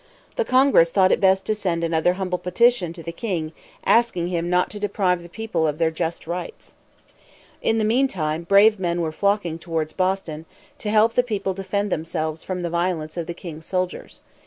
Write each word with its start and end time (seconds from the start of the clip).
The 0.35 0.45
Congress 0.45 0.89
thought 0.89 1.11
it 1.11 1.21
best 1.21 1.45
to 1.45 1.53
send 1.53 1.83
another 1.83 2.13
humble 2.13 2.39
petition 2.39 2.91
to 2.93 3.03
the 3.03 3.11
king, 3.11 3.51
asking 3.85 4.29
him 4.29 4.49
not 4.49 4.71
to 4.71 4.79
deprive 4.79 5.21
the 5.21 5.29
people 5.29 5.67
of 5.67 5.77
their 5.77 5.91
just 5.91 6.25
rights. 6.25 6.73
In 7.61 7.77
the 7.77 7.85
meantime 7.85 8.41
brave 8.41 8.79
men 8.79 9.01
were 9.01 9.11
flocking 9.11 9.59
towards 9.59 9.93
Boston 9.93 10.47
to 10.79 10.89
help 10.89 11.13
the 11.13 11.21
people 11.21 11.53
defend 11.53 11.91
themselves 11.91 12.43
from 12.43 12.61
the 12.61 12.69
violence 12.71 13.15
of 13.15 13.27
the 13.27 13.35
king's 13.35 13.67
soldiers. 13.67 14.21